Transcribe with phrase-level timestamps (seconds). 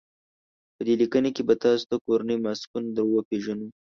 [0.75, 3.67] په دې لیکنه کې به تاسو ته کورني ماسکونه در وپېژنو.